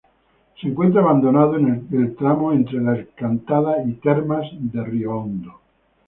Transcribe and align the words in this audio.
Se 0.59 0.67
encuentra 0.67 1.01
abandonado 1.01 1.57
el 1.57 2.15
tramo 2.17 2.51
entre 2.53 2.81
La 2.81 2.97
Encantada 2.97 3.83
y 3.85 3.93
Termas 3.99 4.47
de 4.51 4.83
Río 4.83 5.11
Hondo. 5.15 5.59